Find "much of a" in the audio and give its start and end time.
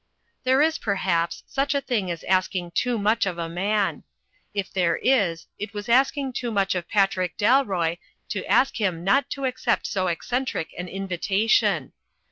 2.97-3.47